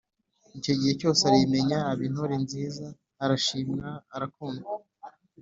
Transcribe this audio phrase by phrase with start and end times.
[0.57, 2.85] icyo gihe yose arayimenya Aba intore nziza
[3.23, 4.71] arashimwa arakundwa